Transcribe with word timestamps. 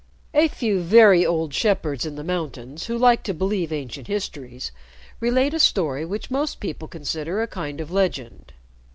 A 0.33 0.47
few 0.47 0.79
very 0.79 1.23
old 1.23 1.53
shepherds 1.53 2.07
in 2.07 2.15
the 2.15 2.23
mountains 2.23 2.87
who 2.87 2.97
like 2.97 3.21
to 3.21 3.35
believe 3.35 3.71
ancient 3.71 4.07
histories 4.07 4.71
relate 5.19 5.53
a 5.53 5.59
story 5.59 6.05
which 6.05 6.31
most 6.31 6.59
people 6.59 6.87
consider 6.87 7.39
a 7.39 7.45
kind 7.47 7.79
of 7.79 7.91
legend. 7.91 8.51